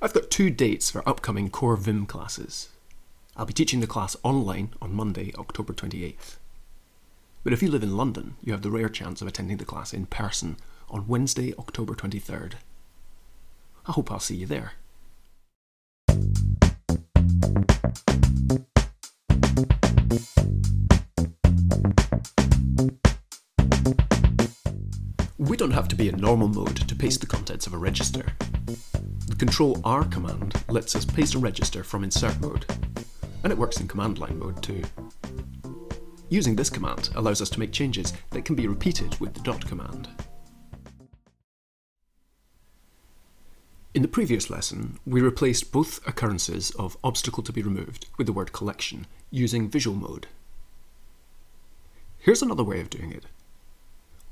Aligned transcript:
I've 0.00 0.14
got 0.14 0.30
two 0.30 0.48
dates 0.48 0.92
for 0.92 1.06
upcoming 1.08 1.50
core 1.50 1.76
Vim 1.76 2.06
classes. 2.06 2.68
I'll 3.36 3.46
be 3.46 3.52
teaching 3.52 3.80
the 3.80 3.88
class 3.88 4.16
online 4.22 4.70
on 4.80 4.94
Monday, 4.94 5.32
October 5.36 5.72
28th. 5.72 6.36
But 7.42 7.52
if 7.52 7.62
you 7.62 7.68
live 7.68 7.82
in 7.82 7.96
London, 7.96 8.36
you 8.44 8.52
have 8.52 8.62
the 8.62 8.70
rare 8.70 8.88
chance 8.88 9.20
of 9.20 9.26
attending 9.26 9.56
the 9.56 9.64
class 9.64 9.92
in 9.92 10.06
person 10.06 10.56
on 10.88 11.08
Wednesday, 11.08 11.52
October 11.58 11.94
23rd. 11.94 12.52
I 13.88 13.92
hope 13.92 14.12
I'll 14.12 14.20
see 14.20 14.36
you 14.36 14.46
there. 14.46 14.74
We 25.38 25.56
don't 25.56 25.72
have 25.72 25.88
to 25.88 25.96
be 25.96 26.08
in 26.08 26.20
normal 26.20 26.46
mode 26.46 26.76
to 26.76 26.94
paste 26.94 27.20
the 27.20 27.26
contents 27.26 27.66
of 27.66 27.74
a 27.74 27.78
register. 27.78 28.26
The 29.38 29.44
Control 29.46 29.80
R 29.84 30.04
command 30.04 30.60
lets 30.68 30.96
us 30.96 31.04
paste 31.04 31.36
a 31.36 31.38
register 31.38 31.84
from 31.84 32.02
insert 32.02 32.40
mode, 32.40 32.66
and 33.44 33.52
it 33.52 33.56
works 33.56 33.78
in 33.78 33.86
command 33.86 34.18
line 34.18 34.36
mode 34.36 34.60
too. 34.64 34.82
Using 36.28 36.56
this 36.56 36.68
command 36.68 37.10
allows 37.14 37.40
us 37.40 37.48
to 37.50 37.60
make 37.60 37.70
changes 37.70 38.12
that 38.30 38.44
can 38.44 38.56
be 38.56 38.66
repeated 38.66 39.16
with 39.20 39.34
the 39.34 39.40
dot 39.42 39.64
command. 39.64 40.08
In 43.94 44.02
the 44.02 44.08
previous 44.08 44.50
lesson, 44.50 44.98
we 45.06 45.20
replaced 45.20 45.70
both 45.70 46.04
occurrences 46.04 46.72
of 46.72 46.96
obstacle 47.04 47.44
to 47.44 47.52
be 47.52 47.62
removed 47.62 48.06
with 48.18 48.26
the 48.26 48.32
word 48.32 48.52
collection 48.52 49.06
using 49.30 49.70
visual 49.70 49.96
mode. 49.96 50.26
Here's 52.18 52.42
another 52.42 52.64
way 52.64 52.80
of 52.80 52.90
doing 52.90 53.12
it. 53.12 53.26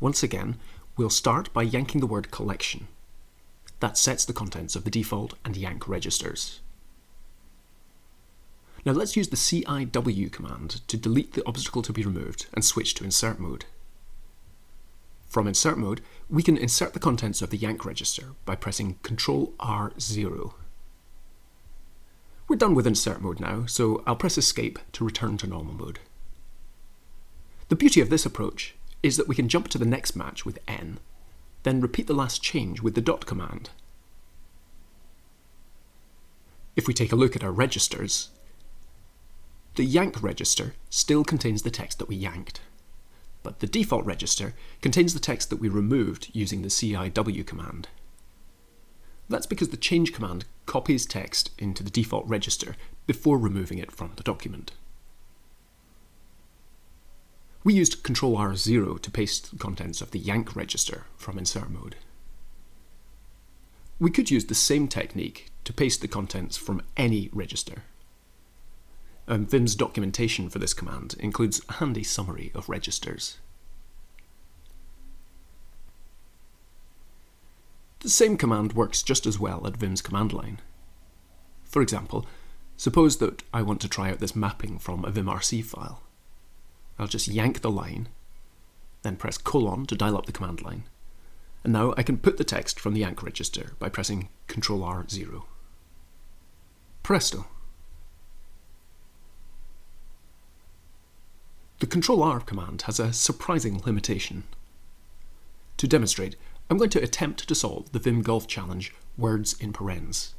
Once 0.00 0.24
again, 0.24 0.56
we'll 0.96 1.10
start 1.10 1.52
by 1.52 1.62
yanking 1.62 2.00
the 2.00 2.08
word 2.08 2.32
collection. 2.32 2.88
That 3.80 3.98
sets 3.98 4.24
the 4.24 4.32
contents 4.32 4.74
of 4.74 4.84
the 4.84 4.90
default 4.90 5.34
and 5.44 5.56
yank 5.56 5.86
registers. 5.86 6.60
Now 8.84 8.92
let's 8.92 9.16
use 9.16 9.28
the 9.28 9.36
CIW 9.36 10.30
command 10.30 10.80
to 10.86 10.96
delete 10.96 11.32
the 11.32 11.44
obstacle 11.44 11.82
to 11.82 11.92
be 11.92 12.04
removed 12.04 12.46
and 12.54 12.64
switch 12.64 12.94
to 12.94 13.04
insert 13.04 13.40
mode. 13.40 13.64
From 15.28 15.48
insert 15.48 15.76
mode, 15.76 16.00
we 16.30 16.42
can 16.42 16.56
insert 16.56 16.92
the 16.92 17.00
contents 17.00 17.42
of 17.42 17.50
the 17.50 17.56
yank 17.56 17.84
register 17.84 18.34
by 18.44 18.54
pressing 18.54 18.94
Ctrl 19.02 19.52
R0. 19.54 20.54
We're 22.48 22.56
done 22.56 22.76
with 22.76 22.86
insert 22.86 23.20
mode 23.20 23.40
now, 23.40 23.66
so 23.66 24.04
I'll 24.06 24.14
press 24.14 24.38
escape 24.38 24.78
to 24.92 25.04
return 25.04 25.36
to 25.38 25.48
normal 25.48 25.74
mode. 25.74 25.98
The 27.68 27.76
beauty 27.76 28.00
of 28.00 28.08
this 28.08 28.24
approach 28.24 28.76
is 29.02 29.16
that 29.16 29.26
we 29.26 29.34
can 29.34 29.48
jump 29.48 29.66
to 29.68 29.78
the 29.78 29.84
next 29.84 30.14
match 30.14 30.46
with 30.46 30.60
n, 30.68 31.00
then 31.66 31.80
repeat 31.80 32.06
the 32.06 32.14
last 32.14 32.40
change 32.44 32.80
with 32.80 32.94
the 32.94 33.00
dot 33.00 33.26
command. 33.26 33.70
If 36.76 36.86
we 36.86 36.94
take 36.94 37.10
a 37.10 37.16
look 37.16 37.34
at 37.34 37.42
our 37.42 37.50
registers, 37.50 38.28
the 39.74 39.84
yank 39.84 40.22
register 40.22 40.74
still 40.90 41.24
contains 41.24 41.62
the 41.62 41.72
text 41.72 41.98
that 41.98 42.06
we 42.06 42.14
yanked, 42.14 42.60
but 43.42 43.58
the 43.58 43.66
default 43.66 44.06
register 44.06 44.54
contains 44.80 45.12
the 45.12 45.18
text 45.18 45.50
that 45.50 45.58
we 45.58 45.68
removed 45.68 46.30
using 46.32 46.62
the 46.62 46.68
CIW 46.68 47.44
command. 47.44 47.88
That's 49.28 49.46
because 49.46 49.70
the 49.70 49.76
change 49.76 50.12
command 50.12 50.44
copies 50.66 51.04
text 51.04 51.50
into 51.58 51.82
the 51.82 51.90
default 51.90 52.28
register 52.28 52.76
before 53.08 53.38
removing 53.38 53.78
it 53.78 53.90
from 53.90 54.12
the 54.14 54.22
document. 54.22 54.70
We 57.66 57.74
used 57.74 58.04
Ctrl 58.04 58.38
R0 58.38 59.02
to 59.02 59.10
paste 59.10 59.50
the 59.50 59.58
contents 59.58 60.00
of 60.00 60.12
the 60.12 60.20
yank 60.20 60.54
register 60.54 61.06
from 61.16 61.36
insert 61.36 61.68
mode. 61.68 61.96
We 63.98 64.12
could 64.12 64.30
use 64.30 64.44
the 64.44 64.54
same 64.54 64.86
technique 64.86 65.50
to 65.64 65.72
paste 65.72 66.00
the 66.00 66.06
contents 66.06 66.56
from 66.56 66.80
any 66.96 67.28
register. 67.32 67.82
Um, 69.26 69.46
Vim's 69.46 69.74
documentation 69.74 70.48
for 70.48 70.60
this 70.60 70.74
command 70.74 71.16
includes 71.18 71.60
a 71.68 71.72
handy 71.72 72.04
summary 72.04 72.52
of 72.54 72.68
registers. 72.68 73.38
The 77.98 78.08
same 78.08 78.36
command 78.36 78.74
works 78.74 79.02
just 79.02 79.26
as 79.26 79.40
well 79.40 79.66
at 79.66 79.76
Vim's 79.76 80.02
command 80.02 80.32
line. 80.32 80.60
For 81.64 81.82
example, 81.82 82.26
suppose 82.76 83.16
that 83.16 83.42
I 83.52 83.62
want 83.62 83.80
to 83.80 83.88
try 83.88 84.12
out 84.12 84.20
this 84.20 84.36
mapping 84.36 84.78
from 84.78 85.04
a 85.04 85.10
vimrc 85.10 85.64
file. 85.64 86.04
I'll 86.98 87.06
just 87.06 87.28
yank 87.28 87.60
the 87.60 87.70
line, 87.70 88.08
then 89.02 89.16
press 89.16 89.38
colon 89.38 89.86
to 89.86 89.94
dial 89.94 90.16
up 90.16 90.26
the 90.26 90.32
command 90.32 90.62
line. 90.62 90.84
And 91.62 91.72
now 91.72 91.94
I 91.96 92.02
can 92.02 92.18
put 92.18 92.36
the 92.36 92.44
text 92.44 92.78
from 92.78 92.94
the 92.94 93.00
yank 93.00 93.22
register 93.22 93.72
by 93.78 93.88
pressing 93.88 94.28
Ctrl 94.48 94.80
R0. 94.80 95.42
Presto! 97.02 97.46
The 101.78 101.86
Ctrl 101.86 102.24
R 102.24 102.40
command 102.40 102.82
has 102.82 102.98
a 102.98 103.12
surprising 103.12 103.82
limitation. 103.84 104.44
To 105.76 105.86
demonstrate, 105.86 106.36
I'm 106.70 106.78
going 106.78 106.90
to 106.90 107.02
attempt 107.02 107.46
to 107.46 107.54
solve 107.54 107.92
the 107.92 107.98
Vim 107.98 108.22
Golf 108.22 108.48
challenge 108.48 108.94
words 109.18 109.54
in 109.60 109.72
parens, 109.72 110.34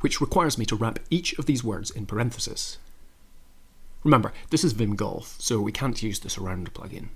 which 0.00 0.20
requires 0.20 0.58
me 0.58 0.66
to 0.66 0.76
wrap 0.76 0.98
each 1.08 1.32
of 1.38 1.46
these 1.46 1.64
words 1.64 1.90
in 1.90 2.04
parentheses. 2.04 2.78
Remember, 4.04 4.34
this 4.50 4.64
is 4.64 4.74
Vim 4.74 4.96
Golf, 4.96 5.36
so 5.38 5.60
we 5.60 5.72
can't 5.72 6.02
use 6.02 6.20
the 6.20 6.28
surround 6.28 6.74
plugin. 6.74 7.08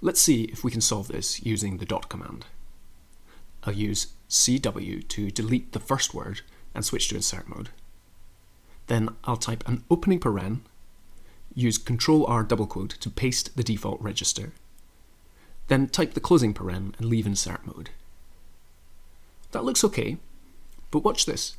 Let's 0.00 0.20
see 0.20 0.44
if 0.44 0.64
we 0.64 0.70
can 0.70 0.80
solve 0.80 1.08
this 1.08 1.44
using 1.44 1.76
the 1.76 1.84
dot 1.84 2.08
command. 2.08 2.46
I'll 3.62 3.74
use 3.74 4.08
CW 4.30 5.06
to 5.08 5.30
delete 5.30 5.72
the 5.72 5.80
first 5.80 6.14
word 6.14 6.40
and 6.74 6.84
switch 6.84 7.08
to 7.08 7.16
insert 7.16 7.48
mode. 7.48 7.68
Then 8.86 9.10
I'll 9.24 9.36
type 9.36 9.62
an 9.68 9.84
opening 9.90 10.20
paren, 10.20 10.60
use 11.54 11.78
Ctrl 11.78 12.28
R 12.28 12.42
double 12.42 12.66
quote 12.66 12.90
to 13.00 13.10
paste 13.10 13.56
the 13.56 13.64
default 13.64 14.00
register, 14.00 14.52
then 15.68 15.88
type 15.88 16.14
the 16.14 16.20
closing 16.20 16.54
paren 16.54 16.96
and 16.98 17.08
leave 17.08 17.26
insert 17.26 17.66
mode. 17.66 17.90
That 19.50 19.64
looks 19.64 19.84
okay, 19.84 20.16
but 20.90 21.04
watch 21.04 21.26
this. 21.26 21.56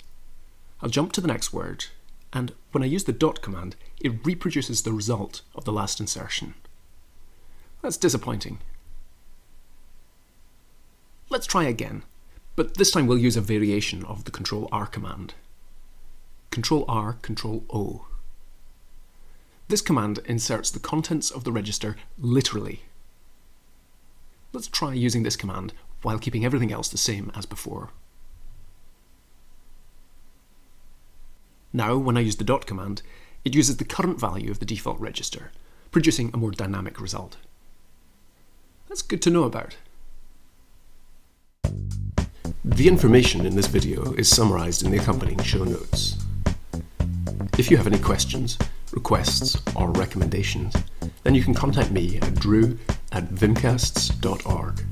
I'll 0.81 0.89
jump 0.89 1.11
to 1.13 1.21
the 1.21 1.27
next 1.27 1.53
word 1.53 1.85
and 2.33 2.53
when 2.71 2.83
I 2.83 2.87
use 2.87 3.05
the 3.05 3.13
dot 3.13 3.41
command, 3.41 3.75
it 4.01 4.25
reproduces 4.25 4.81
the 4.81 4.93
result 4.93 5.41
of 5.55 5.65
the 5.65 5.71
last 5.71 5.99
insertion. 5.99 6.53
That's 7.81 7.97
disappointing. 7.97 8.59
Let's 11.29 11.47
try 11.47 11.65
again, 11.65 12.03
but 12.55 12.75
this 12.75 12.91
time 12.91 13.07
we'll 13.07 13.17
use 13.17 13.37
a 13.37 13.41
variation 13.41 14.03
of 14.05 14.23
the 14.25 14.31
Control 14.31 14.69
R 14.71 14.87
command. 14.87 15.33
Control 16.51 16.85
R, 16.87 17.13
Control 17.21 17.63
O. 17.69 18.07
This 19.67 19.81
command 19.81 20.19
inserts 20.25 20.71
the 20.71 20.79
contents 20.79 21.29
of 21.29 21.43
the 21.43 21.51
register 21.51 21.97
literally. 22.17 22.83
Let's 24.53 24.67
try 24.67 24.93
using 24.93 25.23
this 25.23 25.35
command 25.35 25.73
while 26.01 26.17
keeping 26.19 26.45
everything 26.45 26.71
else 26.71 26.87
the 26.87 26.97
same 26.97 27.31
as 27.35 27.45
before. 27.45 27.89
Now, 31.73 31.97
when 31.97 32.17
I 32.17 32.21
use 32.21 32.37
the 32.37 32.43
dot 32.43 32.65
command, 32.65 33.01
it 33.43 33.55
uses 33.55 33.77
the 33.77 33.85
current 33.85 34.19
value 34.19 34.51
of 34.51 34.59
the 34.59 34.65
default 34.65 34.99
register, 34.99 35.51
producing 35.91 36.31
a 36.33 36.37
more 36.37 36.51
dynamic 36.51 36.99
result. 36.99 37.37
That's 38.87 39.01
good 39.01 39.21
to 39.23 39.29
know 39.29 39.43
about. 39.43 39.75
The 42.63 42.87
information 42.87 43.45
in 43.45 43.55
this 43.55 43.67
video 43.67 44.13
is 44.13 44.29
summarised 44.29 44.83
in 44.83 44.91
the 44.91 44.97
accompanying 44.97 45.41
show 45.43 45.63
notes. 45.63 46.17
If 47.57 47.71
you 47.71 47.77
have 47.77 47.87
any 47.87 47.99
questions, 47.99 48.57
requests, 48.91 49.59
or 49.75 49.91
recommendations, 49.91 50.75
then 51.23 51.35
you 51.35 51.43
can 51.43 51.53
contact 51.53 51.91
me 51.91 52.17
at 52.17 52.35
drew 52.35 52.77
at 53.11 53.29
vimcasts.org. 53.29 54.86